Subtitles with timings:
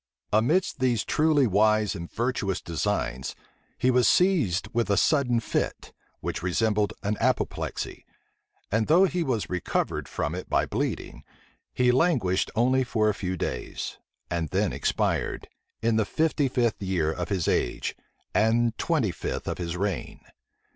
[0.33, 3.35] Amidst these truly wise and virtuous designs,
[3.77, 8.03] he was seized with a sudden fit, which resembled an apoplexy;
[8.71, 11.23] and though he was recovered from it by bleeding,
[11.71, 13.99] he languished only for a few days,
[14.31, 15.47] and then expired,
[15.83, 17.95] in the fifty fifth year of his age,
[18.33, 20.21] and twenty fifth of his reign.